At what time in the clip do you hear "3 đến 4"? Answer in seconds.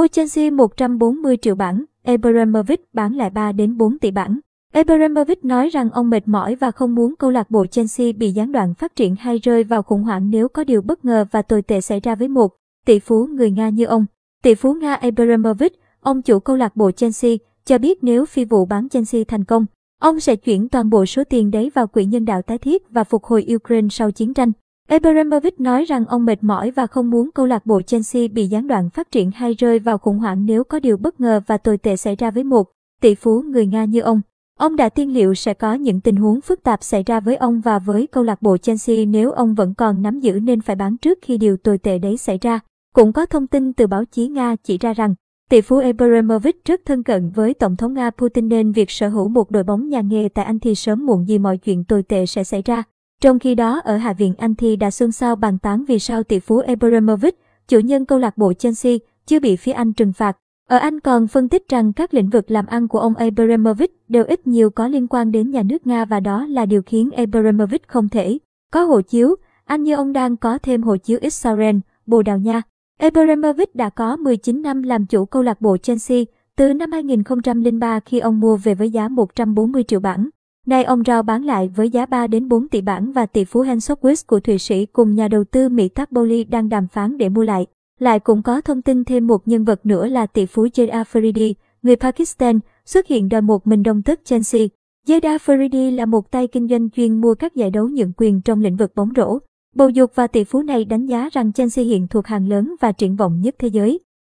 3.30-3.98, 82.06-82.68